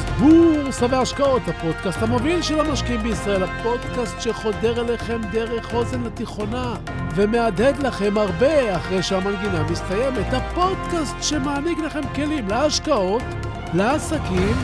פודקאסט 0.00 0.18
בורסה 0.18 0.86
והשקעות, 0.90 1.42
הפודקאסט 1.48 2.02
המוביל 2.02 2.42
של 2.42 2.60
המשקיעים 2.60 3.02
בישראל, 3.02 3.42
הפודקאסט 3.42 4.20
שחודר 4.20 4.80
אליכם 4.80 5.20
דרך 5.32 5.74
אוזן 5.74 6.06
התיכונה 6.06 6.74
ומהדהד 7.14 7.78
לכם 7.78 8.18
הרבה 8.18 8.76
אחרי 8.76 9.02
שהמנגינה 9.02 9.62
מסתיימת, 9.70 10.32
הפודקאסט 10.32 11.14
שמעניק 11.22 11.78
לכם 11.78 12.00
כלים 12.14 12.48
להשקעות, 12.48 13.22
לעסקים 13.74 14.56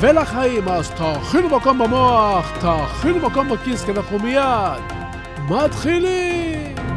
ולחיים. 0.00 0.68
אז 0.68 0.90
תאכינו 0.90 1.56
מקום 1.56 1.78
במוח, 1.78 2.52
תאכינו 2.60 3.28
מקום 3.28 3.48
בכיס, 3.48 3.84
כי 3.84 3.90
אנחנו 3.90 4.18
מיד 4.18 4.82
מתחילים! 5.48 6.89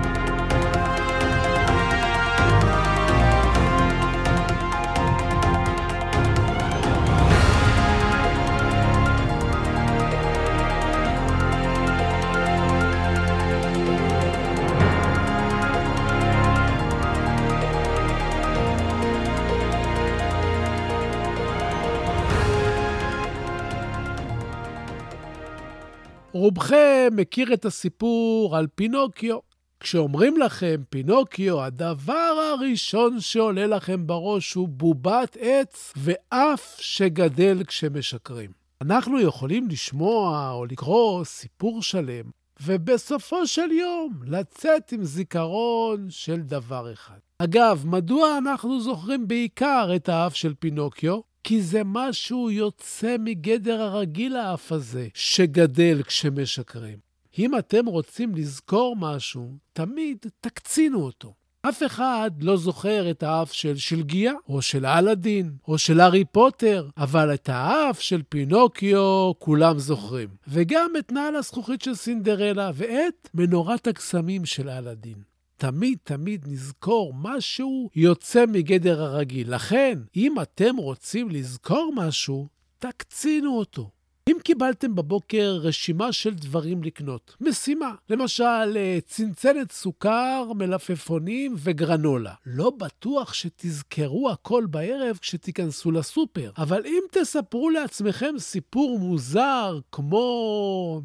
רובכם 26.43 27.09
מכיר 27.11 27.53
את 27.53 27.65
הסיפור 27.65 28.57
על 28.57 28.67
פינוקיו. 28.75 29.37
כשאומרים 29.79 30.37
לכם 30.37 30.81
פינוקיו, 30.89 31.61
הדבר 31.61 32.53
הראשון 32.53 33.19
שעולה 33.19 33.67
לכם 33.67 34.07
בראש 34.07 34.53
הוא 34.53 34.67
בובת 34.67 35.37
עץ 35.39 35.93
ואף 35.97 36.77
שגדל 36.79 37.63
כשמשקרים. 37.67 38.51
אנחנו 38.81 39.19
יכולים 39.19 39.67
לשמוע 39.67 40.51
או 40.51 40.65
לקרוא 40.65 41.23
סיפור 41.23 41.81
שלם, 41.81 42.25
ובסופו 42.61 43.47
של 43.47 43.71
יום 43.71 44.13
לצאת 44.27 44.91
עם 44.91 45.03
זיכרון 45.03 46.09
של 46.09 46.41
דבר 46.41 46.93
אחד. 46.93 47.19
אגב, 47.39 47.83
מדוע 47.85 48.37
אנחנו 48.37 48.81
זוכרים 48.81 49.27
בעיקר 49.27 49.91
את 49.95 50.09
האף 50.09 50.35
של 50.35 50.53
פינוקיו? 50.59 51.19
כי 51.43 51.61
זה 51.61 51.81
משהו 51.85 52.51
יוצא 52.51 53.15
מגדר 53.19 53.81
הרגיל 53.81 54.35
האף 54.35 54.71
הזה, 54.71 55.07
שגדל 55.13 56.03
כשמשקרים. 56.03 56.97
אם 57.39 57.57
אתם 57.57 57.85
רוצים 57.85 58.35
לזכור 58.35 58.95
משהו, 58.99 59.57
תמיד 59.73 60.17
תקצינו 60.41 61.01
אותו. 61.01 61.33
אף 61.69 61.83
אחד 61.85 62.31
לא 62.41 62.57
זוכר 62.57 63.11
את 63.11 63.23
האף 63.23 63.53
של 63.53 63.75
שלגיה, 63.75 64.33
או 64.49 64.61
של 64.61 64.85
אלאדין, 64.85 65.51
או 65.67 65.77
של 65.77 65.99
הארי 65.99 66.25
פוטר, 66.25 66.89
אבל 66.97 67.33
את 67.33 67.49
האף 67.49 68.01
של 68.01 68.21
פינוקיו 68.29 69.31
כולם 69.39 69.79
זוכרים. 69.79 70.29
וגם 70.47 70.91
את 70.99 71.11
נעל 71.11 71.35
הזכוכית 71.35 71.81
של 71.81 71.95
סינדרלה, 71.95 72.71
ואת 72.73 73.29
מנורת 73.33 73.87
הקסמים 73.87 74.45
של 74.45 74.69
אלאדין. 74.69 75.32
תמיד 75.63 75.97
תמיד 76.03 76.45
נזכור 76.47 77.13
משהו 77.13 77.89
יוצא 77.95 78.45
מגדר 78.45 79.01
הרגיל. 79.03 79.55
לכן, 79.55 79.99
אם 80.15 80.41
אתם 80.41 80.77
רוצים 80.77 81.29
לזכור 81.29 81.93
משהו, 81.95 82.47
תקצינו 82.79 83.57
אותו. 83.57 83.89
אם 84.29 84.37
קיבלתם 84.43 84.95
בבוקר 84.95 85.59
רשימה 85.61 86.11
של 86.11 86.33
דברים 86.33 86.83
לקנות, 86.83 87.35
משימה, 87.41 87.91
למשל 88.09 88.77
אה, 88.77 88.99
צנצנת 89.05 89.71
סוכר, 89.71 90.51
מלפפונים 90.55 91.55
וגרנולה, 91.57 92.33
לא 92.45 92.69
בטוח 92.69 93.33
שתזכרו 93.33 94.29
הכל 94.29 94.65
בערב 94.69 95.17
כשתיכנסו 95.21 95.91
לסופר, 95.91 96.51
אבל 96.57 96.81
אם 96.85 97.01
תספרו 97.11 97.69
לעצמכם 97.69 98.35
סיפור 98.37 98.99
מוזר 98.99 99.79
כמו 99.91 101.01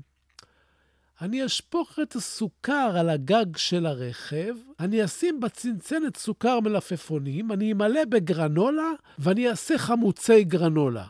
אני 1.20 1.46
אשפוך 1.46 1.98
את 2.02 2.16
הסוכר 2.16 2.92
על 2.98 3.08
הגג 3.08 3.56
של 3.56 3.86
הרכב, 3.86 4.54
אני 4.80 5.04
אשים 5.04 5.40
בצנצנת 5.40 6.16
סוכר 6.16 6.60
מלפפונים, 6.60 7.52
אני 7.52 7.72
אמלא 7.72 8.04
בגרנולה 8.04 8.90
ואני 9.18 9.48
אעשה 9.48 9.78
חמוצי 9.78 10.44
גרנולה. 10.44 11.06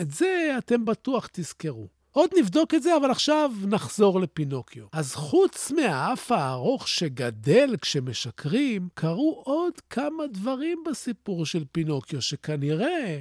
את 0.00 0.10
זה 0.10 0.54
אתם 0.58 0.84
בטוח 0.84 1.28
תזכרו. 1.32 1.88
עוד 2.12 2.30
נבדוק 2.38 2.74
את 2.74 2.82
זה, 2.82 2.96
אבל 2.96 3.10
עכשיו 3.10 3.52
נחזור 3.66 4.20
לפינוקיו. 4.20 4.86
אז 4.92 5.14
חוץ 5.14 5.70
מהאף 5.70 6.32
הארוך 6.32 6.88
שגדל 6.88 7.76
כשמשקרים, 7.80 8.88
קרו 8.94 9.42
עוד 9.44 9.72
כמה 9.90 10.26
דברים 10.26 10.78
בסיפור 10.90 11.46
של 11.46 11.64
פינוקיו 11.72 12.22
שכנראה 12.22 13.20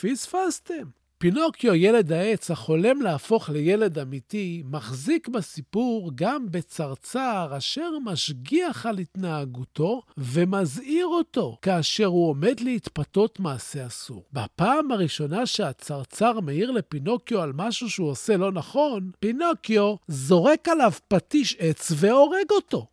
פספסתם. 0.00 0.95
פינוקיו, 1.18 1.74
ילד 1.74 2.12
העץ 2.12 2.50
החולם 2.50 3.02
להפוך 3.02 3.50
לילד 3.50 3.98
אמיתי, 3.98 4.62
מחזיק 4.66 5.28
בסיפור 5.28 6.10
גם 6.14 6.46
בצרצר 6.50 7.54
אשר 7.58 7.90
משגיח 8.04 8.86
על 8.86 8.98
התנהגותו 8.98 10.02
ומזהיר 10.18 11.06
אותו 11.06 11.58
כאשר 11.62 12.04
הוא 12.04 12.28
עומד 12.28 12.60
להתפתות 12.60 13.40
מעשה 13.40 13.86
אסור. 13.86 14.24
בפעם 14.32 14.92
הראשונה 14.92 15.46
שהצרצר 15.46 16.40
מעיר 16.40 16.70
לפינוקיו 16.70 17.42
על 17.42 17.52
משהו 17.54 17.90
שהוא 17.90 18.10
עושה 18.10 18.36
לא 18.36 18.52
נכון, 18.52 19.10
פינוקיו 19.20 19.94
זורק 20.08 20.68
עליו 20.68 20.92
פטיש 21.08 21.56
עץ 21.58 21.92
והורג 21.96 22.50
אותו. 22.50 22.86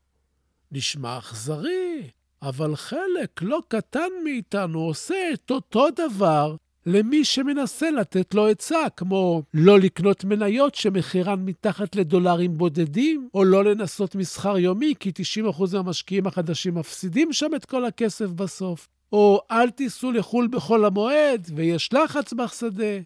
נשמע 0.71 1.17
אכזרי, 1.17 2.09
אבל 2.41 2.75
חלק 2.75 3.41
לא 3.41 3.61
קטן 3.67 4.09
מאיתנו 4.23 4.79
עושה 4.79 5.15
את 5.33 5.51
אותו 5.51 5.87
דבר 5.89 6.55
למי 6.85 7.25
שמנסה 7.25 7.91
לתת 7.91 8.33
לו 8.33 8.47
עצה, 8.47 8.89
כמו 8.97 9.43
לא 9.53 9.79
לקנות 9.79 10.23
מניות 10.23 10.75
שמחירן 10.75 11.45
מתחת 11.45 11.95
לדולרים 11.95 12.57
בודדים, 12.57 13.29
או 13.33 13.43
לא 13.43 13.63
לנסות 13.63 14.15
מסחר 14.15 14.57
יומי, 14.57 14.93
כי 14.99 15.11
90% 15.49 15.63
מהמשקיעים 15.73 16.27
החדשים 16.27 16.75
מפסידים 16.75 17.33
שם 17.33 17.55
את 17.55 17.65
כל 17.65 17.85
הכסף 17.85 18.25
בסוף, 18.25 18.87
או 19.11 19.41
אל 19.51 19.69
תיסעו 19.69 20.11
לחו"ל 20.11 20.47
בחול 20.51 20.85
המועד, 20.85 21.47
ויש 21.55 21.93
לחץ 21.93 22.33
בשדה, 22.33 22.99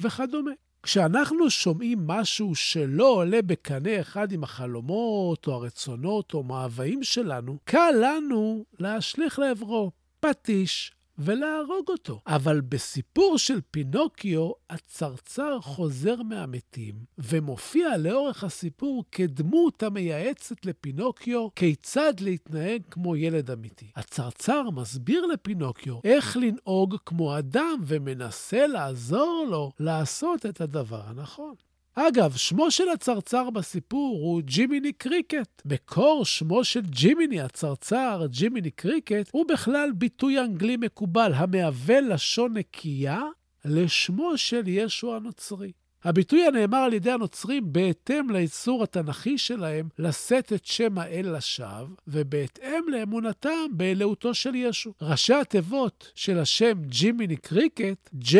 וכדומה. 0.00 0.50
כשאנחנו 0.82 1.50
שומעים 1.50 2.06
משהו 2.06 2.54
שלא 2.54 3.08
עולה 3.08 3.42
בקנה 3.42 4.00
אחד 4.00 4.32
עם 4.32 4.44
החלומות, 4.44 5.46
או 5.46 5.52
הרצונות, 5.52 6.34
או 6.34 6.42
מאוויים 6.42 7.02
שלנו, 7.02 7.58
קל 7.64 7.94
לנו 8.00 8.64
להשליך 8.78 9.38
לעברו 9.38 9.90
פטיש 10.20 10.92
ולהרוג 11.18 11.88
אותו. 11.88 12.20
אבל 12.26 12.60
בסיפור 12.60 13.38
של 13.38 13.60
פינוקיו, 13.70 14.50
הצרצר 14.70 15.60
חוזר 15.60 16.22
מהמתים, 16.22 16.94
ומופיע 17.18 17.96
לאורך 17.96 18.44
הסיפור 18.44 19.04
כדמות 19.12 19.82
המייעצת 19.82 20.66
לפינוקיו 20.66 21.48
כיצד 21.56 22.20
להתנהג 22.20 22.82
כמו 22.90 23.16
ילד 23.16 23.50
אמיתי. 23.50 23.90
הצרצר 23.96 24.70
מסביר 24.70 25.26
לפינוקיו 25.26 25.98
איך 26.04 26.36
לנהוג 26.36 26.96
כמו 27.06 27.38
אדם, 27.38 27.80
ומנסה 27.86 28.66
לעזור 28.66 29.46
לו 29.50 29.72
לעשות 29.80 30.46
את 30.46 30.60
הדבר 30.60 31.00
הנכון. 31.06 31.54
אגב, 31.96 32.36
שמו 32.36 32.70
של 32.70 32.88
הצרצר 32.88 33.50
בסיפור 33.50 34.18
הוא 34.22 34.42
ג'ימיני 34.42 34.92
קריקט. 34.92 35.62
מקור 35.64 36.24
שמו 36.24 36.64
של 36.64 36.80
ג'ימיני 36.80 37.40
הצרצר, 37.40 38.26
ג'ימיני 38.30 38.70
קריקט, 38.70 39.30
הוא 39.32 39.46
בכלל 39.48 39.90
ביטוי 39.94 40.40
אנגלי 40.40 40.76
מקובל 40.76 41.32
המהווה 41.34 42.00
לשון 42.00 42.56
נקייה 42.56 43.22
לשמו 43.64 44.38
של 44.38 44.62
ישו 44.66 45.16
הנוצרי. 45.16 45.72
הביטוי 46.04 46.46
הנאמר 46.46 46.78
על 46.78 46.92
ידי 46.92 47.10
הנוצרים 47.10 47.72
בהתאם 47.72 48.30
לאיסור 48.30 48.82
התנ"כי 48.82 49.38
שלהם 49.38 49.88
לשאת 49.98 50.52
את 50.52 50.66
שם 50.66 50.98
האל 50.98 51.36
לשווא, 51.36 51.86
ובהתאם 52.06 52.84
לאמונתם 52.88 53.66
באלוהותו 53.70 54.34
של 54.34 54.54
ישו. 54.54 54.92
ראשי 55.02 55.34
התיבות 55.34 56.12
של 56.14 56.38
השם 56.38 56.82
ג'ימיני 56.86 57.36
קריקט, 57.36 58.10
J, 58.22 58.36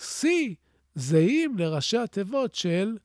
C, 0.00 0.26
זהים 0.98 1.58
לראשי 1.58 1.98
התיבות 1.98 2.54
של 2.54 2.96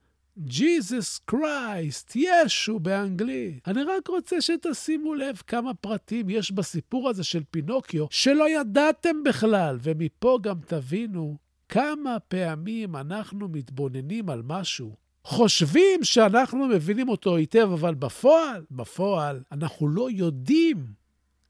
Jesus 0.48 1.32
Christ, 1.32 2.16
ישו 2.16 2.80
באנגלית. 2.80 3.68
אני 3.68 3.84
רק 3.84 4.08
רוצה 4.08 4.42
שתשימו 4.42 5.14
לב 5.14 5.42
כמה 5.48 5.74
פרטים 5.74 6.30
יש 6.30 6.52
בסיפור 6.52 7.10
הזה 7.10 7.24
של 7.24 7.44
פינוקיו 7.52 8.06
שלא 8.10 8.50
ידעתם 8.50 9.24
בכלל, 9.24 9.78
ומפה 9.82 10.40
גם 10.42 10.56
תבינו 10.68 11.38
כמה 11.70 12.20
פעמים 12.20 12.96
אנחנו 12.96 13.48
מתבוננים 13.48 14.30
על 14.30 14.42
משהו. 14.46 14.96
חושבים 15.24 16.04
שאנחנו 16.04 16.68
מבינים 16.68 17.10
אותו 17.10 17.36
היטב, 17.36 17.70
אבל 17.74 17.96
בפועל, 17.96 18.66
בפועל, 18.72 19.44
אנחנו 19.52 19.88
לא 19.88 20.12
יודעים 20.12 20.86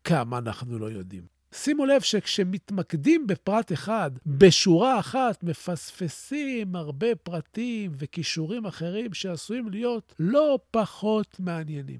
כמה 0.03 0.37
אנחנו 0.37 0.79
לא 0.79 0.91
יודעים. 0.91 1.32
שימו 1.53 1.85
לב 1.85 2.01
שכשמתמקדים 2.01 3.27
בפרט 3.27 3.71
אחד, 3.71 4.11
בשורה 4.25 4.99
אחת 4.99 5.43
מפספסים 5.43 6.75
הרבה 6.75 7.15
פרטים 7.15 7.91
וכישורים 7.97 8.65
אחרים 8.65 9.13
שעשויים 9.13 9.69
להיות 9.69 10.15
לא 10.19 10.59
פחות 10.71 11.39
מעניינים. 11.39 11.99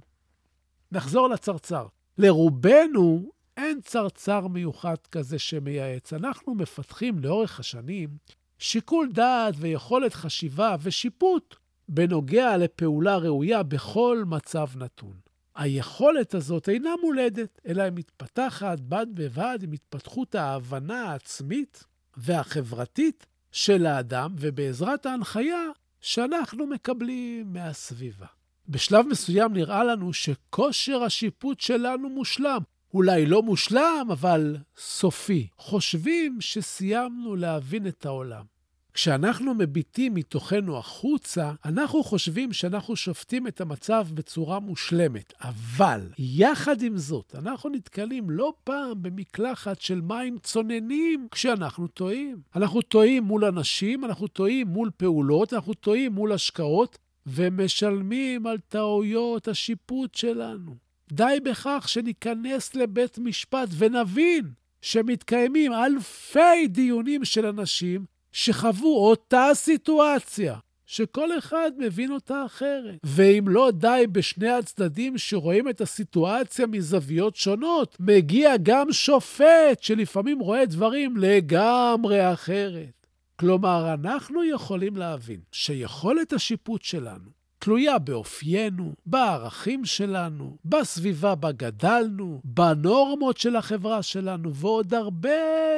נחזור 0.91 1.29
לצרצר. 1.29 1.87
לרובנו 2.17 3.31
אין 3.57 3.81
צרצר 3.81 4.47
מיוחד 4.47 4.95
כזה 5.11 5.39
שמייעץ. 5.39 6.13
אנחנו 6.13 6.55
מפתחים 6.55 7.19
לאורך 7.19 7.59
השנים 7.59 8.09
שיקול 8.57 9.09
דעת 9.13 9.53
ויכולת 9.57 10.13
חשיבה 10.13 10.75
ושיפוט 10.81 11.55
בנוגע 11.89 12.57
לפעולה 12.57 13.17
ראויה 13.17 13.63
בכל 13.63 14.23
מצב 14.27 14.67
נתון. 14.75 15.22
היכולת 15.55 16.33
הזאת 16.33 16.69
אינה 16.69 16.89
מולדת, 17.01 17.61
אלא 17.67 17.83
היא 17.83 17.91
מתפתחת 17.95 18.79
בד 18.79 19.07
בבד 19.13 19.59
עם 19.63 19.71
התפתחות 19.71 20.35
ההבנה 20.35 21.03
העצמית 21.03 21.83
והחברתית 22.17 23.25
של 23.51 23.85
האדם, 23.85 24.35
ובעזרת 24.39 25.05
ההנחיה 25.05 25.63
שאנחנו 26.01 26.67
מקבלים 26.67 27.53
מהסביבה. 27.53 28.25
בשלב 28.69 29.07
מסוים 29.07 29.53
נראה 29.53 29.83
לנו 29.83 30.13
שכושר 30.13 31.03
השיפוט 31.03 31.59
שלנו 31.59 32.09
מושלם. 32.09 32.61
אולי 32.93 33.25
לא 33.25 33.43
מושלם, 33.43 34.07
אבל 34.11 34.57
סופי. 34.77 35.47
חושבים 35.57 36.41
שסיימנו 36.41 37.35
להבין 37.35 37.87
את 37.87 38.05
העולם. 38.05 38.52
כשאנחנו 38.93 39.53
מביטים 39.53 40.13
מתוכנו 40.13 40.77
החוצה, 40.77 41.51
אנחנו 41.65 42.03
חושבים 42.03 42.53
שאנחנו 42.53 42.95
שופטים 42.95 43.47
את 43.47 43.61
המצב 43.61 44.07
בצורה 44.13 44.59
מושלמת. 44.59 45.33
אבל, 45.41 46.09
יחד 46.17 46.81
עם 46.81 46.97
זאת, 46.97 47.35
אנחנו 47.35 47.69
נתקלים 47.69 48.29
לא 48.29 48.53
פעם 48.63 49.03
במקלחת 49.03 49.81
של 49.81 50.01
מים 50.01 50.37
צוננים 50.43 51.27
כשאנחנו 51.31 51.87
טועים. 51.87 52.41
אנחנו 52.55 52.81
טועים 52.81 53.23
מול 53.23 53.45
אנשים, 53.45 54.05
אנחנו 54.05 54.27
טועים 54.27 54.67
מול 54.67 54.91
פעולות, 54.97 55.53
אנחנו 55.53 55.73
טועים 55.73 56.11
מול 56.11 56.31
השקעות, 56.31 56.97
ומשלמים 57.27 58.47
על 58.47 58.57
טעויות 58.57 59.47
השיפוט 59.47 60.15
שלנו. 60.15 60.75
די 61.11 61.37
בכך 61.43 61.85
שניכנס 61.89 62.75
לבית 62.75 63.17
משפט 63.17 63.69
ונבין 63.77 64.51
שמתקיימים 64.81 65.73
אלפי 65.73 66.67
דיונים 66.67 67.25
של 67.25 67.45
אנשים 67.45 68.12
שחוו 68.33 69.07
אותה 69.09 69.49
סיטואציה, 69.53 70.55
שכל 70.85 71.37
אחד 71.37 71.71
מבין 71.77 72.11
אותה 72.11 72.45
אחרת. 72.45 72.95
ואם 73.03 73.45
לא 73.47 73.71
די 73.71 74.05
בשני 74.11 74.49
הצדדים 74.49 75.17
שרואים 75.17 75.69
את 75.69 75.81
הסיטואציה 75.81 76.67
מזוויות 76.67 77.35
שונות, 77.35 77.97
מגיע 77.99 78.57
גם 78.63 78.91
שופט 78.91 79.81
שלפעמים 79.81 80.39
רואה 80.39 80.65
דברים 80.65 81.17
לגמרי 81.17 82.33
אחרת. 82.33 83.07
כלומר, 83.35 83.93
אנחנו 83.93 84.43
יכולים 84.43 84.97
להבין 84.97 85.39
שיכולת 85.51 86.33
השיפוט 86.33 86.81
שלנו 86.81 87.42
תלויה 87.63 87.99
באופיינו, 87.99 88.93
בערכים 89.05 89.85
שלנו, 89.85 90.57
בסביבה 90.65 91.35
בה 91.35 91.51
גדלנו, 91.51 92.41
בנורמות 92.43 93.37
של 93.37 93.55
החברה 93.55 94.03
שלנו, 94.03 94.53
ועוד 94.55 94.93
הרבה 94.93 95.29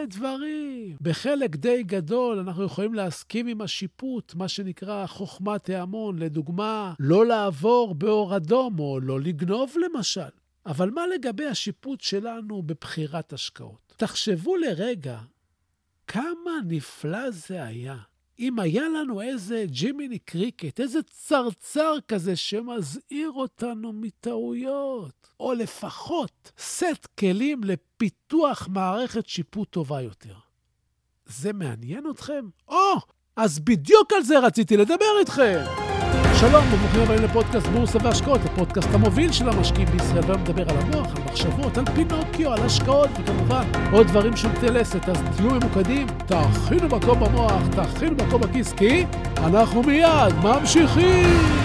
דברים. 0.08 0.98
בחלק 1.02 1.56
די 1.56 1.84
גדול 1.84 2.40
אנחנו 2.40 2.64
יכולים 2.64 2.94
להסכים 2.94 3.48
עם 3.48 3.62
השיפוט, 3.62 4.36
מה 4.36 4.48
שנקרא 4.48 5.06
חוכמת 5.08 5.70
ההמון, 5.70 6.20
לדוגמה, 6.20 6.94
לא 7.00 7.26
לעבור 7.26 7.96
באור 7.96 8.36
אדום 8.36 8.80
או 8.80 9.00
לא 9.00 9.22
לגנוב 9.22 9.74
למשל. 9.86 10.22
אבל 10.66 10.90
מה 10.90 11.08
לגבי 11.08 11.46
השיפוט 11.46 12.02
שלנו 12.02 12.64
בבחירת 12.64 13.34
השקעות? 13.34 13.94
תחשבו 13.98 14.56
לרגע 14.56 15.20
כמה 16.08 16.52
נפלא 16.68 17.32
זה 17.32 17.64
היה 17.64 17.98
אם 18.40 18.60
היה 18.60 18.90
לנו 18.90 19.22
איזה 19.22 19.66
ג'ימיני 19.68 20.20
קריקט, 20.20 20.80
איזה 20.80 21.00
צרצר 21.04 21.98
כזה 22.08 22.36
שמזהיר 22.36 23.32
אותנו 23.32 23.94
מטעויות, 23.94 25.30
או 25.40 25.54
לפחות 25.54 26.52
סט 26.58 27.08
כלים 27.20 27.64
לפיתוח 27.64 28.68
מערכת 28.72 29.28
שיפוט 29.28 29.70
טובה 29.70 30.02
יותר. 30.02 30.36
זה 31.26 31.54
מעניין 31.54 32.04
אתכם? 32.10 32.46
או, 32.68 32.94
אז 33.36 33.60
בדיוק 33.60 34.14
על 34.14 34.24
זה 34.24 34.40
רציתי 34.40 34.78
לדבר 34.78 35.20
איתכם. 35.20 35.95
שלום 36.40 36.66
וברוכים 36.74 37.02
הבאים 37.02 37.22
לפודקאסט 37.24 37.68
בורסה 37.68 38.00
והשקעות, 38.04 38.42
הפודקאסט 38.46 38.88
המוביל 38.94 39.32
של 39.32 39.50
המשקיעים 39.50 39.88
בישראל, 39.88 40.24
והיום 40.24 40.42
מדבר 40.42 40.64
על 40.70 40.78
המוח, 40.78 41.16
על 41.16 41.24
מחשבות, 41.26 41.78
על 41.78 41.86
פינוקיו, 41.96 42.54
על 42.54 42.64
השקעות, 42.64 43.10
וכמובן 43.20 43.64
עוד 43.92 44.08
דברים 44.08 44.36
של 44.36 44.50
טלסת. 44.62 45.10
אז 45.10 45.18
תהיו 45.36 45.50
ממוקדים, 45.50 46.08
תכינו 46.26 46.88
מקום 46.88 47.20
במוח, 47.20 47.62
תכינו 47.72 48.16
מקום 48.28 48.42
בכיס, 48.42 48.74
כי 48.74 49.06
אנחנו 49.38 49.84
מיד 49.84 50.34
ממשיכים! 50.44 51.65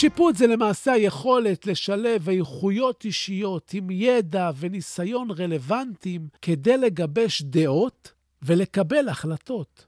שיפוט 0.00 0.36
זה 0.36 0.46
למעשה 0.46 0.92
היכולת 0.92 1.66
לשלב 1.66 2.28
איכויות 2.28 3.04
אישיות 3.04 3.70
עם 3.74 3.90
ידע 3.90 4.50
וניסיון 4.56 5.30
רלוונטיים 5.30 6.28
כדי 6.42 6.76
לגבש 6.76 7.42
דעות 7.42 8.12
ולקבל 8.42 9.08
החלטות. 9.08 9.86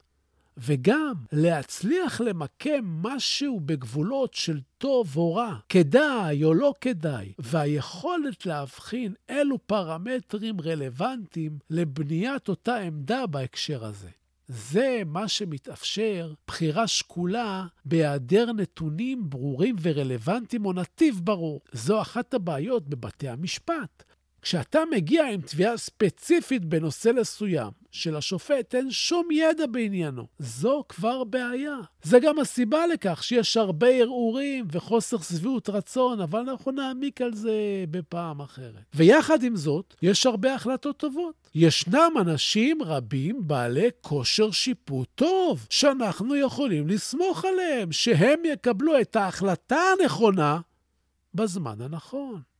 וגם 0.56 1.12
להצליח 1.32 2.20
למקם 2.20 2.84
משהו 3.02 3.60
בגבולות 3.60 4.34
של 4.34 4.60
טוב 4.78 5.16
או 5.16 5.34
רע, 5.34 5.56
כדאי 5.68 6.44
או 6.44 6.54
לא 6.54 6.74
כדאי, 6.80 7.32
והיכולת 7.38 8.46
להבחין 8.46 9.14
אילו 9.28 9.58
פרמטרים 9.66 10.60
רלוונטיים 10.60 11.58
לבניית 11.70 12.48
אותה 12.48 12.76
עמדה 12.76 13.26
בהקשר 13.26 13.84
הזה. 13.84 14.08
זה 14.48 15.02
מה 15.06 15.28
שמתאפשר, 15.28 16.32
בחירה 16.46 16.86
שקולה, 16.86 17.66
בהיעדר 17.84 18.52
נתונים 18.52 19.30
ברורים 19.30 19.76
ורלוונטיים 19.82 20.66
או 20.66 20.72
נתיב 20.72 21.20
ברור. 21.24 21.60
זו 21.72 22.00
אחת 22.00 22.34
הבעיות 22.34 22.88
בבתי 22.88 23.28
המשפט. 23.28 24.04
כשאתה 24.42 24.80
מגיע 24.90 25.28
עם 25.28 25.40
תביעה 25.40 25.76
ספציפית 25.76 26.64
בנושא 26.64 27.10
מסוים, 27.20 27.70
שלשופט 27.90 28.74
אין 28.74 28.90
שום 28.90 29.28
ידע 29.30 29.66
בעניינו, 29.66 30.26
זו 30.38 30.84
כבר 30.88 31.24
בעיה. 31.24 31.76
זה 32.02 32.18
גם 32.18 32.38
הסיבה 32.38 32.86
לכך 32.86 33.24
שיש 33.24 33.56
הרבה 33.56 33.86
ערעורים 33.86 34.64
וחוסר 34.72 35.18
שביעות 35.18 35.68
רצון, 35.68 36.20
אבל 36.20 36.40
אנחנו 36.40 36.72
נעמיק 36.72 37.20
על 37.20 37.34
זה 37.34 37.52
בפעם 37.90 38.40
אחרת. 38.40 38.82
ויחד 38.94 39.42
עם 39.42 39.56
זאת, 39.56 39.94
יש 40.02 40.26
הרבה 40.26 40.54
החלטות 40.54 40.96
טובות. 40.96 41.48
ישנם 41.54 42.12
אנשים 42.20 42.82
רבים 42.82 43.48
בעלי 43.48 43.88
כושר 44.00 44.50
שיפוט 44.50 45.08
טוב, 45.14 45.66
שאנחנו 45.70 46.36
יכולים 46.36 46.88
לסמוך 46.88 47.44
עליהם, 47.44 47.92
שהם 47.92 48.38
יקבלו 48.44 49.00
את 49.00 49.16
ההחלטה 49.16 49.80
הנכונה 50.00 50.60
בזמן 51.34 51.80
הנכון. 51.80 52.51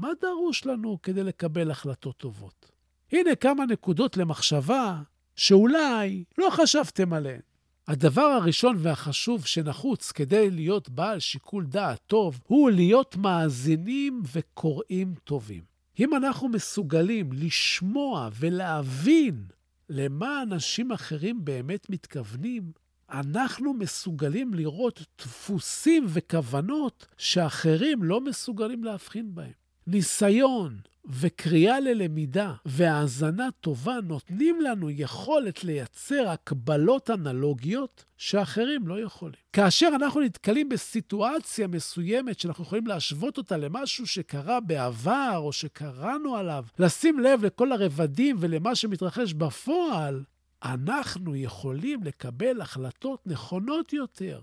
מה 0.00 0.08
דרוש 0.20 0.66
לנו 0.66 0.98
כדי 1.02 1.24
לקבל 1.24 1.70
החלטות 1.70 2.16
טובות? 2.16 2.70
הנה 3.12 3.34
כמה 3.34 3.66
נקודות 3.66 4.16
למחשבה 4.16 5.02
שאולי 5.36 6.24
לא 6.38 6.48
חשבתם 6.50 7.12
עליהן. 7.12 7.40
הדבר 7.88 8.22
הראשון 8.22 8.76
והחשוב 8.78 9.46
שנחוץ 9.46 10.12
כדי 10.12 10.50
להיות 10.50 10.88
בעל 10.88 11.18
שיקול 11.18 11.66
דעת 11.66 12.00
טוב, 12.06 12.40
הוא 12.46 12.70
להיות 12.70 13.16
מאזינים 13.16 14.22
וקוראים 14.32 15.14
טובים. 15.24 15.62
אם 16.00 16.14
אנחנו 16.14 16.48
מסוגלים 16.48 17.32
לשמוע 17.32 18.28
ולהבין 18.34 19.44
למה 19.88 20.42
אנשים 20.42 20.92
אחרים 20.92 21.44
באמת 21.44 21.90
מתכוונים, 21.90 22.72
אנחנו 23.10 23.74
מסוגלים 23.74 24.54
לראות 24.54 25.02
דפוסים 25.18 26.06
וכוונות 26.08 27.06
שאחרים 27.16 28.02
לא 28.02 28.20
מסוגלים 28.20 28.84
להבחין 28.84 29.34
בהם. 29.34 29.59
ניסיון 29.90 30.80
וקריאה 31.06 31.80
ללמידה 31.80 32.54
והאזנה 32.66 33.48
טובה 33.60 33.96
נותנים 34.02 34.60
לנו 34.60 34.90
יכולת 34.90 35.64
לייצר 35.64 36.28
הקבלות 36.28 37.10
אנלוגיות 37.10 38.04
שאחרים 38.16 38.88
לא 38.88 39.00
יכולים. 39.00 39.40
כאשר 39.52 39.88
אנחנו 39.94 40.20
נתקלים 40.20 40.68
בסיטואציה 40.68 41.66
מסוימת 41.66 42.40
שאנחנו 42.40 42.64
יכולים 42.64 42.86
להשוות 42.86 43.38
אותה 43.38 43.56
למשהו 43.56 44.06
שקרה 44.06 44.60
בעבר 44.60 45.34
או 45.36 45.52
שקראנו 45.52 46.36
עליו, 46.36 46.64
לשים 46.78 47.18
לב 47.18 47.44
לכל 47.44 47.72
הרבדים 47.72 48.36
ולמה 48.40 48.74
שמתרחש 48.74 49.32
בפועל, 49.32 50.24
אנחנו 50.62 51.36
יכולים 51.36 52.02
לקבל 52.02 52.60
החלטות 52.60 53.26
נכונות 53.26 53.92
יותר, 53.92 54.40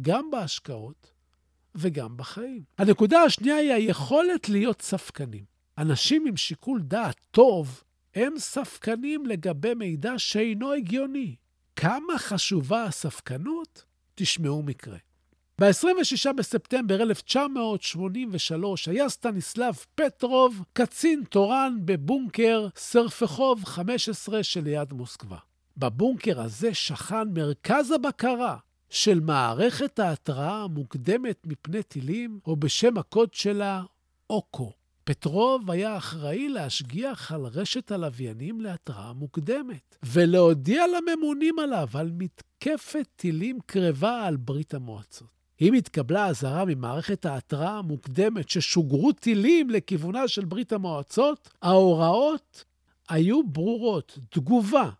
גם 0.00 0.30
בהשקעות 0.30 1.12
וגם 1.74 2.16
בחיים. 2.16 2.62
הנקודה 2.78 3.22
השנייה 3.22 3.56
היא 3.56 3.72
היכולת 3.72 4.48
להיות 4.48 4.82
ספקנים. 4.82 5.44
אנשים 5.78 6.26
עם 6.26 6.36
שיקול 6.36 6.80
דעת 6.82 7.16
טוב 7.30 7.82
הם 8.14 8.34
ספקנים 8.38 9.26
לגבי 9.26 9.74
מידע 9.74 10.12
שאינו 10.16 10.72
הגיוני. 10.72 11.36
כמה 11.76 12.18
חשובה 12.18 12.84
הספקנות? 12.84 13.84
תשמעו 14.14 14.62
מקרה. 14.62 14.96
ב-26 15.60 16.32
בספטמבר 16.32 17.02
1983 17.02 18.88
היה 18.88 19.08
סטניסלב 19.08 19.74
פטרוב 19.94 20.64
קצין 20.72 21.24
תורן 21.30 21.76
בבונקר 21.84 22.68
סרפחוב 22.76 23.64
15 23.64 24.42
שליד 24.42 24.92
מוסקבה. 24.92 25.38
בבונקר 25.76 26.40
הזה 26.40 26.74
שכן 26.74 27.28
מרכז 27.34 27.90
הבקרה 27.90 28.56
של 28.92 29.20
מערכת 29.20 29.98
ההתראה 29.98 30.62
המוקדמת 30.62 31.46
מפני 31.46 31.82
טילים, 31.82 32.40
או 32.46 32.56
בשם 32.56 32.98
הקוד 32.98 33.34
שלה, 33.34 33.82
אוקו. 34.30 34.72
פטרוב 35.04 35.70
היה 35.70 35.96
אחראי 35.96 36.48
להשגיח 36.48 37.32
על 37.32 37.40
רשת 37.44 37.90
הלוויינים 37.90 38.60
להתראה 38.60 39.12
מוקדמת, 39.12 39.96
ולהודיע 40.02 40.84
לממונים 40.86 41.58
עליו 41.58 41.88
על 41.94 42.10
מתקפת 42.18 43.06
טילים 43.16 43.58
קרבה 43.66 44.26
על 44.26 44.36
ברית 44.36 44.74
המועצות. 44.74 45.28
אם 45.60 45.74
התקבלה 45.74 46.26
אזהרה 46.26 46.64
ממערכת 46.64 47.26
ההתראה 47.26 47.78
המוקדמת 47.78 48.48
ששוגרו 48.48 49.12
טילים 49.12 49.70
לכיוונה 49.70 50.28
של 50.28 50.44
ברית 50.44 50.72
המועצות, 50.72 51.50
ההוראות 51.62 52.64
היו 53.08 53.42
ברורות. 53.42 54.18
תגובה 54.30 54.90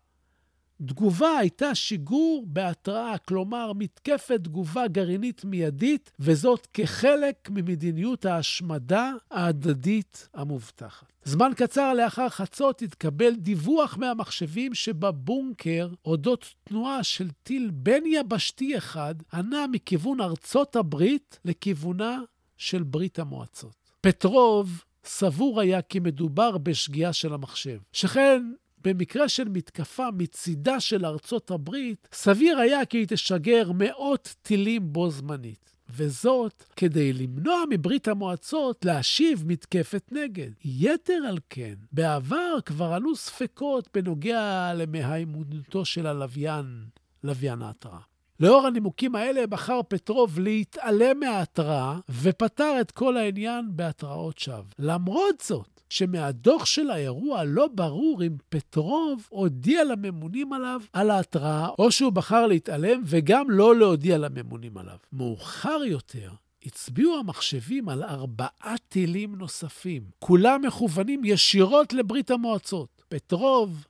תגובה 0.85 1.37
הייתה 1.37 1.75
שיגור 1.75 2.45
בהתראה, 2.47 3.17
כלומר 3.17 3.71
מתקפת 3.73 4.39
תגובה 4.43 4.87
גרעינית 4.87 5.45
מיידית, 5.45 6.11
וזאת 6.19 6.67
כחלק 6.73 7.49
ממדיניות 7.49 8.25
ההשמדה 8.25 9.11
ההדדית 9.31 10.27
המובטחת. 10.33 11.13
זמן 11.23 11.51
קצר 11.55 11.93
לאחר 11.93 12.29
חצות 12.29 12.81
התקבל 12.81 13.35
דיווח 13.35 13.97
מהמחשבים 13.97 14.73
שבבונקר 14.73 15.89
אודות 16.05 16.53
תנועה 16.63 17.03
של 17.03 17.29
טיל 17.43 17.69
בין-יבשתי 17.73 18.77
אחד 18.77 19.15
הנע 19.31 19.65
מכיוון 19.71 20.21
ארצות 20.21 20.75
הברית 20.75 21.39
לכיוונה 21.45 22.19
של 22.57 22.83
ברית 22.83 23.19
המועצות. 23.19 23.75
פטרוב 24.01 24.83
סבור 25.05 25.61
היה 25.61 25.81
כי 25.81 25.99
מדובר 25.99 26.57
בשגיאה 26.57 27.13
של 27.13 27.33
המחשב, 27.33 27.77
שכן 27.93 28.43
במקרה 28.83 29.29
של 29.29 29.49
מתקפה 29.49 30.11
מצידה 30.11 30.79
של 30.79 31.05
ארצות 31.05 31.51
הברית, 31.51 32.07
סביר 32.13 32.57
היה 32.57 32.85
כי 32.85 32.97
היא 32.97 33.07
תשגר 33.09 33.71
מאות 33.75 34.35
טילים 34.41 34.93
בו 34.93 35.09
זמנית. 35.09 35.73
וזאת 35.89 36.63
כדי 36.75 37.13
למנוע 37.13 37.63
מברית 37.69 38.07
המועצות 38.07 38.85
להשיב 38.85 39.43
מתקפת 39.47 40.09
נגד. 40.11 40.51
יתר 40.65 41.19
על 41.27 41.37
כן, 41.49 41.73
בעבר 41.91 42.57
כבר 42.65 42.93
עלו 42.93 43.15
ספקות 43.15 43.89
בנוגע 43.93 44.73
למהימונותו 44.75 45.85
של 45.85 46.07
הלוויין, 46.07 46.85
לוויין 47.23 47.61
ההתראה. 47.61 48.12
לאור 48.39 48.67
הנימוקים 48.67 49.15
האלה 49.15 49.47
בחר 49.47 49.79
פטרוב 49.87 50.39
להתעלם 50.39 51.19
מההתראה 51.19 51.99
ופתר 52.21 52.77
את 52.81 52.91
כל 52.91 53.17
העניין 53.17 53.65
בהתראות 53.69 54.39
שווא. 54.39 54.63
למרות 54.79 55.41
זאת, 55.41 55.81
שמהדוח 55.89 56.65
של 56.65 56.89
האירוע 56.89 57.43
לא 57.43 57.67
ברור 57.67 58.23
אם 58.23 58.35
פטרוב 58.49 59.27
הודיע 59.29 59.83
לממונים 59.83 60.53
עליו 60.53 60.81
על 60.93 61.09
ההתראה, 61.09 61.67
או 61.79 61.91
שהוא 61.91 62.11
בחר 62.11 62.47
להתעלם 62.47 63.01
וגם 63.05 63.49
לא 63.49 63.75
להודיע 63.75 64.17
לממונים 64.17 64.77
עליו. 64.77 64.97
מאוחר 65.13 65.79
יותר, 65.85 66.31
הצביעו 66.65 67.19
המחשבים 67.19 67.89
על 67.89 68.03
ארבעה 68.03 68.75
טילים 68.89 69.35
נוספים, 69.35 70.03
כולם 70.19 70.61
מכוונים 70.61 71.21
ישירות 71.25 71.93
לברית 71.93 72.31
המועצות. 72.31 73.03
פטרוב 73.09 73.85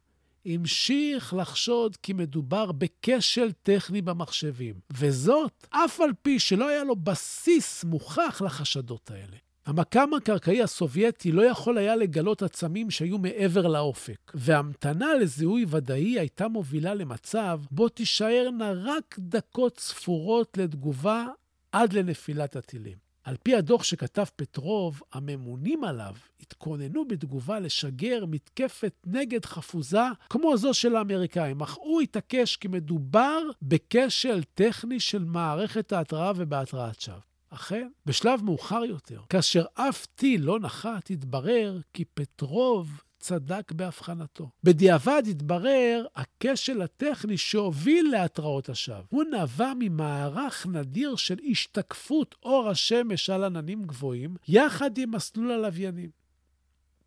המשיך 0.45 1.33
לחשוד 1.33 1.97
כי 1.97 2.13
מדובר 2.13 2.71
בכשל 2.71 3.51
טכני 3.51 4.01
במחשבים, 4.01 4.75
וזאת 4.93 5.67
אף 5.69 6.01
על 6.01 6.11
פי 6.21 6.39
שלא 6.39 6.67
היה 6.67 6.83
לו 6.83 6.95
בסיס 6.95 7.83
מוכח 7.83 8.41
לחשדות 8.45 9.11
האלה. 9.11 9.37
המקם 9.65 10.13
הקרקעי 10.13 10.63
הסובייטי 10.63 11.31
לא 11.31 11.41
יכול 11.41 11.77
היה 11.77 11.95
לגלות 11.95 12.41
עצמים 12.41 12.91
שהיו 12.91 13.17
מעבר 13.17 13.67
לאופק, 13.67 14.31
והמתנה 14.33 15.13
לזיהוי 15.13 15.65
ודאי 15.69 16.19
הייתה 16.19 16.47
מובילה 16.47 16.93
למצב 16.93 17.61
בו 17.71 17.89
תישארנה 17.89 18.71
רק 18.71 19.15
דקות 19.19 19.79
ספורות 19.79 20.57
לתגובה 20.57 21.27
עד 21.71 21.93
לנפילת 21.93 22.55
הטילים. 22.55 23.02
על 23.23 23.35
פי 23.43 23.55
הדוח 23.55 23.83
שכתב 23.83 24.25
פטרוב, 24.35 25.01
הממונים 25.13 25.83
עליו 25.83 26.15
התכוננו 26.41 27.07
בתגובה 27.07 27.59
לשגר 27.59 28.25
מתקפת 28.25 28.93
נגד 29.05 29.45
חפוזה 29.45 30.03
כמו 30.29 30.57
זו 30.57 30.73
של 30.73 30.95
האמריקאים, 30.95 31.61
אך 31.61 31.73
הוא 31.73 32.01
התעקש 32.01 32.55
כי 32.55 32.67
מדובר 32.67 33.41
בכשל 33.61 34.43
טכני 34.43 34.99
של 34.99 35.23
מערכת 35.23 35.91
ההתראה 35.91 36.31
ובהתראת 36.35 37.01
שווא. 37.01 37.17
אכן, 37.49 37.89
בשלב 38.05 38.43
מאוחר 38.43 38.85
יותר, 38.85 39.21
כאשר 39.29 39.65
אף 39.73 40.05
טיל 40.05 40.41
לא 40.41 40.59
נחת, 40.59 41.09
התברר 41.09 41.79
כי 41.93 42.05
פטרוב 42.05 43.01
צדק 43.23 43.71
בהבחנתו. 43.71 44.49
בדיעבד 44.63 45.23
התברר 45.29 46.05
הכשל 46.15 46.81
הטכני 46.81 47.37
שהוביל 47.37 48.09
להתראות 48.11 48.69
השווא. 48.69 49.01
הוא 49.09 49.23
נבע 49.23 49.73
ממערך 49.79 50.67
נדיר 50.67 51.15
של 51.15 51.39
השתקפות 51.51 52.35
אור 52.43 52.69
השמש 52.69 53.29
על 53.29 53.43
עננים 53.43 53.83
גבוהים, 53.83 54.35
יחד 54.47 54.97
עם 54.97 55.15
מסלול 55.15 55.51
הלוויינים. 55.51 56.09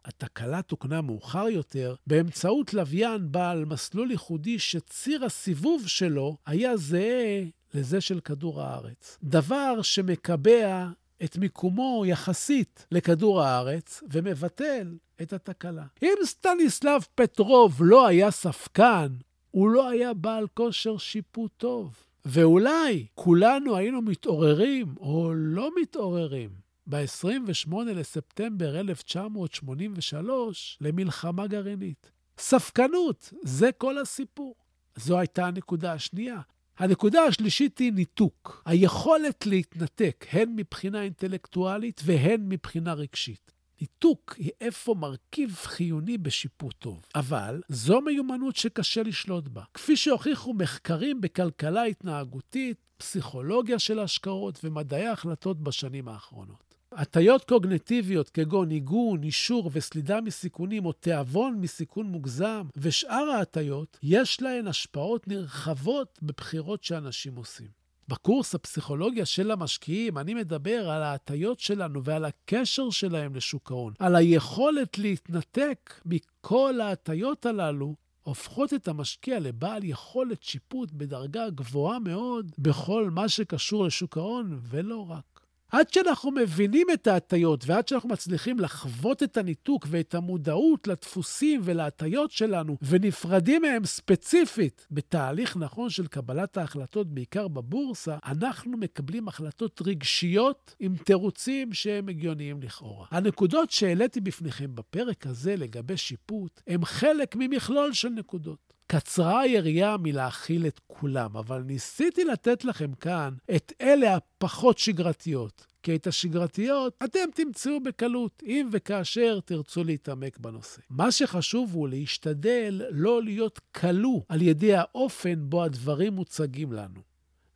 התקלה 0.04 0.62
תוקנה 0.62 1.02
מאוחר 1.02 1.48
יותר 1.48 1.94
באמצעות 2.06 2.74
לוויין 2.74 3.32
בעל 3.32 3.64
מסלול 3.64 4.10
ייחודי 4.10 4.58
שציר 4.58 5.24
הסיבוב 5.24 5.88
שלו 5.88 6.36
היה 6.46 6.76
זהה 6.76 7.44
לזה 7.74 8.00
של 8.00 8.20
כדור 8.20 8.62
הארץ. 8.62 9.18
דבר 9.22 9.82
שמקבע 9.82 10.88
את 11.24 11.36
מיקומו 11.36 12.04
יחסית 12.06 12.86
לכדור 12.90 13.42
הארץ 13.42 14.02
ומבטל 14.10 14.96
את 15.22 15.32
התקלה. 15.32 15.84
אם 16.02 16.14
סטניסלב 16.24 17.06
פטרוב 17.14 17.76
לא 17.80 18.06
היה 18.06 18.30
ספקן, 18.30 19.08
הוא 19.50 19.70
לא 19.70 19.88
היה 19.88 20.14
בעל 20.14 20.46
כושר 20.54 20.98
שיפוט 20.98 21.50
טוב. 21.56 22.06
ואולי 22.24 23.06
כולנו 23.14 23.76
היינו 23.76 24.02
מתעוררים 24.02 24.94
או 25.00 25.32
לא 25.34 25.70
מתעוררים 25.82 26.50
ב-28 26.86 27.74
לספטמבר 27.86 28.80
1983 28.80 30.78
למלחמה 30.80 31.46
גרעינית. 31.46 32.10
ספקנות, 32.38 33.32
זה 33.42 33.72
כל 33.72 33.98
הסיפור. 33.98 34.54
זו 34.96 35.18
הייתה 35.18 35.46
הנקודה 35.46 35.92
השנייה. 35.92 36.40
הנקודה 36.78 37.22
השלישית 37.22 37.78
היא 37.78 37.92
ניתוק. 37.92 38.62
היכולת 38.66 39.46
להתנתק, 39.46 40.26
הן 40.30 40.52
מבחינה 40.56 41.02
אינטלקטואלית 41.02 42.00
והן 42.04 42.40
מבחינה 42.48 42.94
רגשית. 42.94 43.52
ניתוק 43.80 44.34
היא 44.38 44.50
אפוא 44.68 44.96
מרכיב 44.96 45.54
חיוני 45.54 46.18
בשיפוט 46.18 46.74
טוב, 46.78 47.06
אבל 47.14 47.60
זו 47.68 48.00
מיומנות 48.00 48.56
שקשה 48.56 49.02
לשלוט 49.02 49.48
בה. 49.48 49.62
כפי 49.74 49.96
שהוכיחו 49.96 50.54
מחקרים 50.54 51.20
בכלכלה 51.20 51.82
התנהגותית, 51.82 52.76
פסיכולוגיה 52.96 53.78
של 53.78 53.98
השקעות 53.98 54.64
ומדעי 54.64 55.06
ההחלטות 55.06 55.60
בשנים 55.60 56.08
האחרונות. 56.08 56.66
הטיות 56.92 57.44
קוגנטיביות 57.44 58.30
כגון 58.30 58.70
עיגון, 58.70 59.22
אישור 59.22 59.70
וסלידה 59.72 60.20
מסיכונים 60.20 60.86
או 60.86 60.92
תיאבון 60.92 61.60
מסיכון 61.60 62.06
מוגזם 62.06 62.66
ושאר 62.76 63.30
ההטיות, 63.30 63.98
יש 64.02 64.42
להן 64.42 64.66
השפעות 64.66 65.28
נרחבות 65.28 66.18
בבחירות 66.22 66.84
שאנשים 66.84 67.36
עושים. 67.36 67.85
בקורס 68.08 68.54
הפסיכולוגיה 68.54 69.26
של 69.26 69.50
המשקיעים 69.50 70.18
אני 70.18 70.34
מדבר 70.34 70.90
על 70.90 71.02
ההטיות 71.02 71.60
שלנו 71.60 72.04
ועל 72.04 72.24
הקשר 72.24 72.90
שלהם 72.90 73.34
לשוק 73.34 73.70
ההון, 73.70 73.92
על 73.98 74.16
היכולת 74.16 74.98
להתנתק 74.98 76.00
מכל 76.04 76.80
ההטיות 76.80 77.46
הללו 77.46 77.94
הופכות 78.22 78.74
את 78.74 78.88
המשקיע 78.88 79.40
לבעל 79.40 79.84
יכולת 79.84 80.42
שיפוט 80.42 80.90
בדרגה 80.92 81.50
גבוהה 81.50 81.98
מאוד 81.98 82.52
בכל 82.58 83.10
מה 83.10 83.28
שקשור 83.28 83.84
לשוק 83.84 84.16
ההון, 84.16 84.58
ולא 84.62 85.10
רק. 85.10 85.35
עד 85.76 85.92
שאנחנו 85.92 86.30
מבינים 86.30 86.86
את 86.92 87.06
ההטיות 87.06 87.64
ועד 87.66 87.88
שאנחנו 87.88 88.08
מצליחים 88.08 88.60
לחוות 88.60 89.22
את 89.22 89.36
הניתוק 89.36 89.86
ואת 89.90 90.14
המודעות 90.14 90.88
לדפוסים 90.88 91.60
ולהטיות 91.64 92.30
שלנו 92.30 92.76
ונפרדים 92.82 93.62
מהם 93.62 93.84
ספציפית 93.84 94.86
בתהליך 94.90 95.56
נכון 95.56 95.90
של 95.90 96.06
קבלת 96.06 96.56
ההחלטות, 96.56 97.06
בעיקר 97.06 97.48
בבורסה, 97.48 98.16
אנחנו 98.26 98.76
מקבלים 98.76 99.28
החלטות 99.28 99.82
רגשיות 99.86 100.74
עם 100.80 100.96
תירוצים 100.96 101.72
שהם 101.72 102.08
הגיוניים 102.08 102.62
לכאורה. 102.62 103.06
הנקודות 103.10 103.70
שהעליתי 103.70 104.20
בפניכם 104.20 104.74
בפרק 104.74 105.26
הזה 105.26 105.56
לגבי 105.56 105.96
שיפוט 105.96 106.60
הם 106.66 106.84
חלק 106.84 107.36
ממכלול 107.38 107.92
של 107.92 108.08
נקודות. 108.08 108.65
קצרה 108.86 109.40
היריעה 109.40 109.96
מלהכיל 109.96 110.66
את 110.66 110.80
כולם, 110.86 111.36
אבל 111.36 111.62
ניסיתי 111.62 112.24
לתת 112.24 112.64
לכם 112.64 112.94
כאן 112.94 113.34
את 113.56 113.72
אלה 113.80 114.16
הפחות 114.16 114.78
שגרתיות. 114.78 115.66
כי 115.82 115.96
את 115.96 116.06
השגרתיות 116.06 116.94
אתם 117.04 117.28
תמצאו 117.34 117.80
בקלות, 117.80 118.42
אם 118.46 118.68
וכאשר 118.72 119.40
תרצו 119.44 119.84
להתעמק 119.84 120.38
בנושא. 120.38 120.80
מה 120.90 121.12
שחשוב 121.12 121.74
הוא 121.74 121.88
להשתדל 121.88 122.82
לא 122.90 123.22
להיות 123.22 123.60
כלוא 123.74 124.20
על 124.28 124.42
ידי 124.42 124.76
האופן 124.76 125.34
בו 125.38 125.64
הדברים 125.64 126.12
מוצגים 126.12 126.72
לנו. 126.72 127.00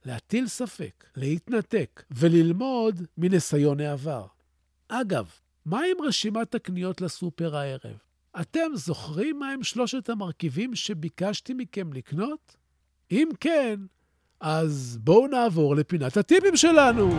להטיל 0.04 0.46
ספק, 0.46 1.04
להתנתק 1.16 2.02
וללמוד 2.10 3.02
מניסיון 3.18 3.80
העבר. 3.80 4.26
אגב, 4.88 5.30
מה 5.66 5.80
עם 5.80 6.06
רשימת 6.06 6.54
הקניות 6.54 7.00
לסופר 7.00 7.56
הערב? 7.56 7.98
אתם 8.36 8.70
זוכרים 8.74 9.38
מהם 9.38 9.62
שלושת 9.62 10.08
המרכיבים 10.08 10.74
שביקשתי 10.74 11.54
מכם 11.54 11.92
לקנות? 11.92 12.56
אם 13.10 13.28
כן, 13.40 13.80
אז 14.40 14.98
בואו 15.00 15.26
נעבור 15.26 15.76
לפינת 15.76 16.16
הטיפים 16.16 16.56
שלנו. 16.56 17.10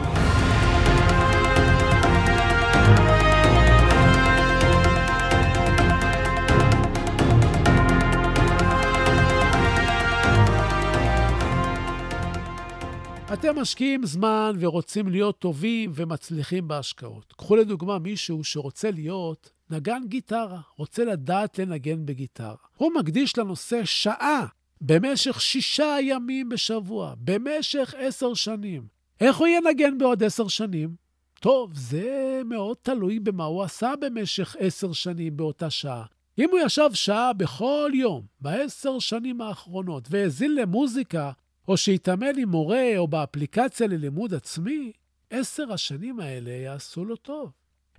אתם 13.34 13.60
משקיעים 13.60 14.06
זמן 14.06 14.56
ורוצים 14.60 15.08
להיות 15.08 15.40
טובים 15.40 15.92
ומצליחים 15.96 16.68
בהשקעות. 16.68 17.34
קחו 17.34 17.56
לדוגמה 17.56 18.00
מישהו 18.00 18.44
שרוצה 18.44 18.92
להיות 18.92 19.52
נגן 19.72 20.02
גיטרה, 20.08 20.62
רוצה 20.78 21.06
לדעת 21.06 21.60
לנגן 21.60 22.06
בגיטרה. 22.06 22.56
הוא 22.78 22.92
מקדיש 22.94 23.38
לנושא 23.38 23.86
שעה 23.86 24.46
במשך 24.82 25.42
שישה 25.42 25.98
ימים 26.02 26.50
בשבוע, 26.50 27.14
במשך 27.18 27.94
עשר 27.98 28.34
שנים. 28.34 28.88
איך 29.22 29.38
הוא 29.38 29.48
ינגן 29.48 29.98
בעוד 29.98 30.24
עשר 30.24 30.48
שנים? 30.48 30.96
טוב, 31.40 31.72
זה 31.74 32.42
מאוד 32.46 32.78
תלוי 32.82 33.20
במה 33.20 33.44
הוא 33.44 33.64
עשה 33.64 33.94
במשך 34.02 34.56
עשר 34.60 34.94
שנים 34.94 35.38
באותה 35.38 35.70
שעה. 35.70 36.06
אם 36.38 36.50
הוא 36.52 36.60
ישב 36.60 36.90
שעה 36.94 37.34
בכל 37.34 37.92
יום 37.94 38.26
בעשר 38.42 39.00
שנים 39.00 39.42
האחרונות 39.42 40.08
והאזין 40.10 40.56
למוזיקה, 40.56 41.32
או 41.68 41.78
שהתעמל 41.78 42.38
עם 42.38 42.50
מורה 42.50 42.98
או 42.98 43.08
באפליקציה 43.08 43.88
ללימוד 43.88 44.34
עצמי, 44.34 44.92
עשר 45.30 45.74
השנים 45.74 46.20
האלה 46.20 46.52
יעשו 46.52 47.06
לו 47.06 47.16
טוב. 47.16 47.52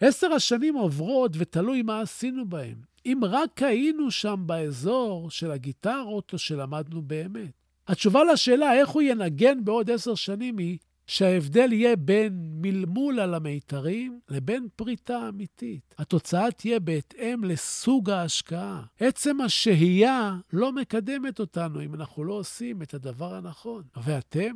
עשר 0.04 0.32
השנים 0.32 0.75
עוברות 0.75 1.32
ותלוי 1.38 1.82
מה 1.82 2.00
עשינו 2.00 2.49
בהם. 2.49 2.76
אם 3.06 3.21
רק 3.23 3.62
היינו 3.62 4.11
שם 4.11 4.42
באזור 4.47 5.30
של 5.30 5.50
הגיטרות 5.50 6.32
או 6.32 6.38
שלמדנו 6.38 7.02
באמת. 7.02 7.50
התשובה 7.88 8.25
לשאלה 8.25 8.75
איך 8.75 8.88
הוא 8.88 9.02
ינגן 9.02 9.64
בעוד 9.64 9.90
עשר 9.90 10.14
שנים 10.14 10.59
היא 10.59 10.78
שההבדל 11.06 11.73
יהיה 11.73 11.97
בין 11.97 12.32
מלמול 12.54 13.21
על 13.21 13.35
המיתרים 13.35 14.21
לבין 14.28 14.68
פריטה 14.76 15.28
אמיתית. 15.28 15.94
התוצאה 15.99 16.50
תהיה 16.50 16.80
בהתאם 16.80 17.44
לסוג 17.44 18.11
ההשקעה. 18.11 18.82
עצם 19.00 19.40
השהייה 19.40 20.37
לא 20.52 20.73
מקדמת 20.73 21.40
אותנו 21.40 21.82
אם 21.82 21.94
אנחנו 21.94 22.25
לא 22.25 22.35
עושים 22.35 22.82
את 22.82 22.94
הדבר 22.94 23.35
הנכון. 23.35 23.82
ואתם? 23.97 24.52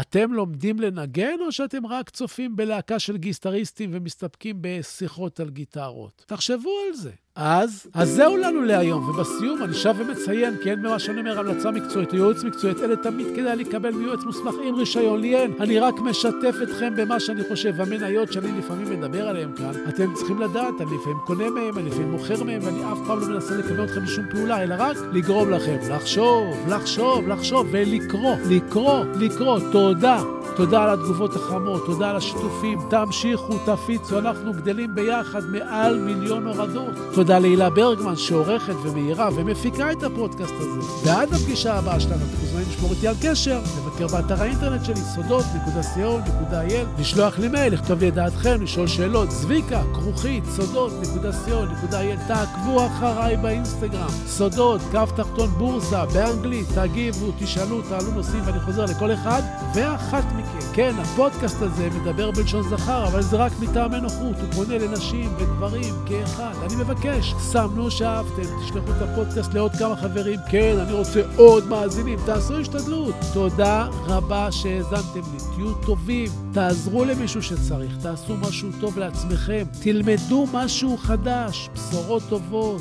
אתם 0.00 0.32
לומדים 0.32 0.80
לנגן, 0.80 1.36
או 1.46 1.52
שאתם 1.52 1.86
רק 1.86 2.10
צופים 2.10 2.56
בלהקה 2.56 2.98
של 2.98 3.16
גיסטריסטים 3.16 3.90
ומסתפקים 3.92 4.56
בשיחות 4.60 5.40
על 5.40 5.50
גיטרות? 5.50 6.24
תחשבו 6.26 6.70
על 6.88 6.94
זה. 6.94 7.12
אז, 7.40 7.86
אז 7.94 8.10
זהו 8.10 8.36
לנו 8.36 8.62
להיום, 8.62 9.08
ובסיום 9.08 9.62
אני 9.62 9.74
שב 9.74 9.94
ומציין, 9.98 10.56
כי 10.62 10.70
אין 10.70 10.82
במה 10.82 10.98
שאני 10.98 11.20
אומר 11.20 11.38
המלצה 11.38 11.70
מקצועית 11.70 12.10
או 12.10 12.16
ייעוץ 12.16 12.44
מקצועית, 12.44 12.82
אלה 12.82 12.96
תמיד 12.96 13.26
כדאי 13.36 13.56
לקבל 13.56 13.90
מיועץ 13.90 14.24
מוסמך 14.24 14.54
עם 14.64 14.74
רישיון, 14.74 15.20
לי 15.20 15.36
אין. 15.36 15.52
אני 15.60 15.78
רק 15.78 15.94
משתף 16.00 16.54
אתכם 16.62 16.96
במה 16.96 17.20
שאני 17.20 17.42
חושב. 17.48 17.80
המניות 17.80 18.32
שאני 18.32 18.58
לפעמים 18.58 18.90
מדבר 18.90 19.28
עליהן 19.28 19.50
כאן, 19.56 19.72
אתם 19.88 20.14
צריכים 20.14 20.40
לדעת, 20.40 20.74
אני 20.80 20.96
לפעמים 21.00 21.18
קונה 21.26 21.50
מהם, 21.50 21.78
אני 21.78 21.90
לפעמים 21.90 22.10
מוכר 22.10 22.44
מהם, 22.44 22.60
ואני 22.64 22.92
אף 22.92 22.98
פעם 23.06 23.20
לא 23.20 23.26
מנסה 23.26 23.56
לקבל 23.56 23.84
אתכם 23.84 24.02
לשום 24.02 24.24
פעולה, 24.30 24.62
אלא 24.62 24.74
רק 24.78 24.96
לגרום 25.12 25.50
לכם 25.50 25.76
לחשוב, 25.90 26.56
לחשוב, 26.68 27.28
לחשוב 27.28 27.66
ולקרוא, 27.70 28.34
לקרוא, 28.50 29.04
לקרוא. 29.20 29.58
תודה. 29.72 30.22
תודה 30.56 30.82
על 30.82 30.90
התגובות 30.90 31.36
החמות, 31.36 31.86
תודה 31.86 32.10
על 32.10 32.16
השיתופים. 32.16 32.78
תמשיכו, 32.90 33.54
תפיצו, 33.66 34.18
אנחנו 34.18 34.52
גדלים 34.52 34.94
ביחד 34.94 35.40
מעל 35.44 35.98
מיליון 35.98 36.46
הורדות. 36.46 36.94
תודה 37.14 37.27
להילה 37.28 37.70
ברגמן, 37.70 38.16
שעורכת 38.16 38.74
ומאירה 38.82 39.28
ומפיקה 39.34 39.92
את 39.92 40.02
הפודקאסט 40.02 40.54
הזה. 40.58 40.80
ועד 41.04 41.32
הפגישה 41.32 41.74
הבאה 41.74 42.00
שלנו, 42.00 42.24
מוזמנים 42.58 42.76
לשמור 42.76 42.92
איתי 42.92 43.08
על 43.08 43.14
קשר, 43.22 43.60
לבקר 43.78 44.06
באתר 44.06 44.42
האינטרנט 44.42 44.84
שלי, 44.84 44.94
סודות.co.il, 45.14 47.00
לשלוח 47.00 47.38
לי 47.38 47.48
מייל, 47.48 47.72
לכתוב 47.74 48.00
לי 48.00 48.08
את 48.08 48.14
דעתכם, 48.14 48.62
לשאול 48.62 48.86
שאלות, 48.86 49.28
צביקה, 49.28 49.82
כרוכית, 49.94 50.44
סודות.co.il, 50.44 52.28
תעקבו 52.28 52.86
אחריי 52.86 53.36
באינסטגרם, 53.36 54.08
סודות, 54.26 54.80
קו 54.90 55.06
תחתון 55.16 55.48
בורסה, 55.48 56.06
באנגלית, 56.06 56.66
תגיבו, 56.74 57.32
תשאלו, 57.38 57.82
תעלו 57.82 58.10
נושאים, 58.10 58.42
ואני 58.46 58.60
חוזר 58.60 58.84
לכל 58.84 59.12
אחד 59.12 59.42
ואחת 59.74 60.24
מכם. 60.36 60.58
כן, 60.72 60.94
הפודקאסט 60.98 61.62
הזה 61.62 61.88
מדבר 62.00 62.30
בלשון 62.30 62.62
זכר, 62.62 63.06
אבל 63.06 63.22
זה 63.22 63.36
רק 63.36 63.52
מטעמי 63.60 64.00
נוחות, 64.00 64.36
הוא 64.40 64.52
פונה 64.54 64.78
לנשים 64.78 65.34
וגברים 65.38 65.94
כאחד. 66.06 66.52
אני 66.62 66.76
מבקש, 66.76 67.34
סמנו 67.38 67.90
שאהבתם, 67.90 68.42
תשלחו 68.62 68.92
את 68.96 69.02
הפודקאסט 69.02 69.54
לעוד 69.54 69.72
כמה 69.72 69.96
חברים. 69.96 70.38
כן, 70.50 70.76
אני 70.78 70.92
רוצה 70.92 71.22
עוד 71.36 71.68
מאזינים, 71.68 72.18
תעשו 72.48 72.60
השתדלות. 72.60 73.14
תודה 73.34 73.88
רבה 74.06 74.52
שהאזנתם 74.52 75.20
לי, 75.32 75.38
תהיו 75.54 75.74
טובים, 75.74 76.30
תעזרו 76.52 77.04
למישהו 77.04 77.42
שצריך, 77.42 77.96
תעשו 78.02 78.36
משהו 78.36 78.68
טוב 78.80 78.98
לעצמכם, 78.98 79.64
תלמדו 79.82 80.46
משהו 80.52 80.96
חדש, 80.96 81.68
בשורות 81.74 82.22
טובות. 82.28 82.80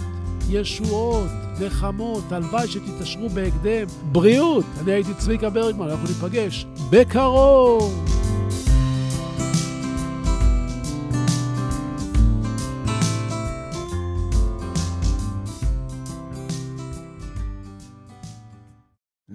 ישועות, 0.49 1.27
נחמות, 1.59 2.31
הלוואי 2.31 2.67
שתתעשרו 2.67 3.29
בהקדם. 3.29 3.87
בריאות! 4.11 4.65
אני 4.83 4.91
הייתי 4.91 5.13
צביקה 5.13 5.49
ברגמן, 5.49 5.89
אנחנו 5.89 6.07
ניפגש 6.07 6.65
בקרוב! 6.89 8.16